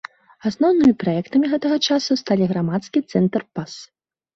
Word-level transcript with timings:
Асноўнымі 0.49 0.93
праектамі 1.03 1.53
гэтага 1.53 1.77
часу 1.87 2.11
сталі 2.25 2.51
грамадскі 2.57 3.09
цэнтр 3.11 3.41
пас. 3.59 3.83